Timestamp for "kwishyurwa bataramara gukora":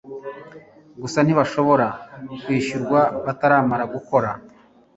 2.43-4.29